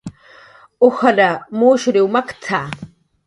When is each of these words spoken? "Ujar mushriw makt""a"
"Ujar 0.87 1.19
mushriw 1.57 2.07
makt""a" 2.13 2.59